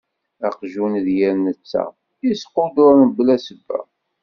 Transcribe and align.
Aqjun 0.47 0.93
d 1.05 1.07
yir 1.17 1.35
netta, 1.45 1.83
isquduṛ 2.31 2.93
mebla 3.01 3.35
ssebba. 3.39 3.79